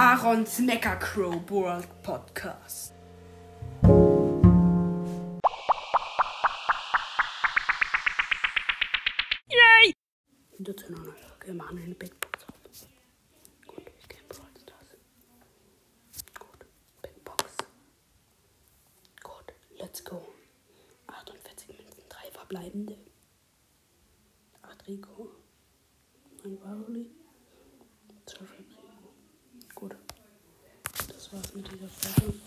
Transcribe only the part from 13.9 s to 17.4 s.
ich gehe Brawl Stars. Gut, Big